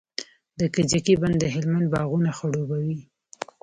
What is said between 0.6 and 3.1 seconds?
کجکي بند د هلمند باغونه خړوبوي.